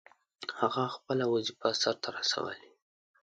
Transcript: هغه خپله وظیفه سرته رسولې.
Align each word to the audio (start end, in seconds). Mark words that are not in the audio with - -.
هغه 0.59 0.83
خپله 0.95 1.25
وظیفه 1.33 1.69
سرته 1.81 2.09
رسولې. 2.17 2.69